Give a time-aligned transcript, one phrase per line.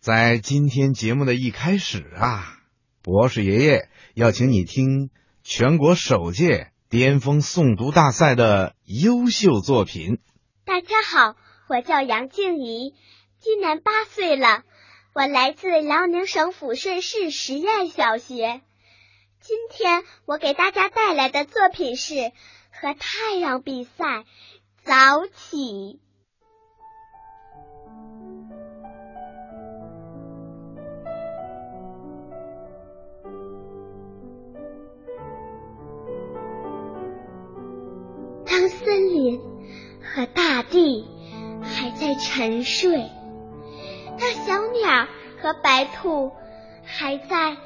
[0.00, 2.58] 在今天节目的一开始啊，
[3.02, 5.10] 博士爷爷要请你听
[5.42, 10.18] 全国首届巅峰诵读大赛的优秀作品。
[10.64, 11.36] 大家好，
[11.68, 12.94] 我叫杨静怡，
[13.40, 14.62] 今年八岁了，
[15.12, 18.62] 我来自辽宁省抚顺市实验小学。
[19.42, 22.32] 今天我给大家带来的作品是
[22.70, 24.24] 和太阳比赛，
[24.82, 26.00] 早起。
[40.12, 41.06] 和大地
[41.62, 43.08] 还在沉睡，
[44.18, 45.06] 那小鸟
[45.40, 46.32] 和白兔
[46.84, 47.56] 还在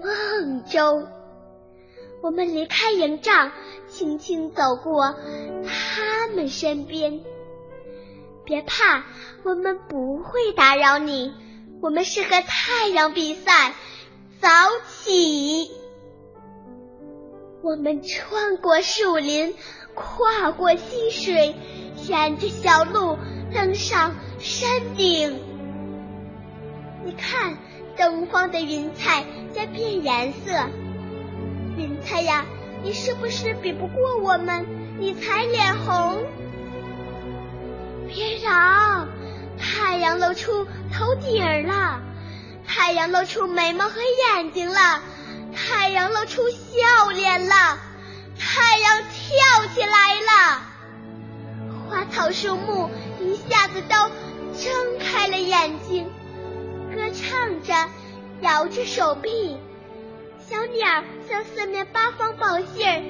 [0.00, 1.08] 梦中，
[2.22, 3.50] 我们离开营帐，
[3.88, 5.16] 轻轻走过
[5.66, 7.20] 他们身边。
[8.44, 9.04] 别怕，
[9.42, 11.34] 我们不会打扰你。
[11.82, 13.74] 我们是和太阳比赛，
[14.40, 14.48] 早
[14.88, 15.70] 起。
[17.60, 19.56] 我们穿过树林。
[20.00, 21.56] 跨过溪水，
[22.06, 23.18] 沿着小路
[23.52, 25.40] 登上山顶。
[27.04, 27.56] 你看，
[27.96, 29.24] 东方的云彩
[29.54, 30.52] 在变颜色。
[31.76, 32.44] 云彩呀，
[32.82, 34.66] 你是不是比不过我们？
[34.98, 36.22] 你才脸红。
[38.08, 39.08] 别嚷！
[39.58, 42.00] 太阳露出头顶儿了，
[42.66, 45.02] 太阳露出眉毛和眼睛了，
[45.54, 47.54] 太阳露出笑脸了。
[48.38, 50.30] 太阳跳起来了，
[52.28, 52.90] 小树木
[53.22, 53.96] 一下子都
[54.54, 56.12] 睁开了眼睛，
[56.94, 57.72] 歌唱着，
[58.42, 59.56] 摇着手臂。
[60.46, 63.02] 小鸟向四面八方报信儿：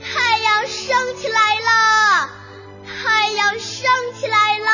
[0.00, 2.30] 太阳升起来了，
[2.86, 4.72] 太阳升起来了！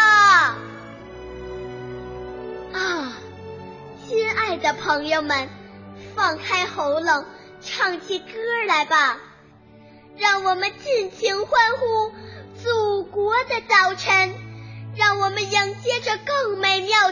[2.75, 3.13] 啊，
[4.07, 5.49] 亲爱的朋友们，
[6.15, 7.25] 放开喉咙。
[7.61, 8.27] 唱起歌
[8.69, 9.19] 来吧，
[10.17, 12.13] 让我们尽情欢呼
[13.57, 14.35] 的早晨，
[14.97, 15.51] 让我们迎
[15.83, 17.11] 接着更美妙。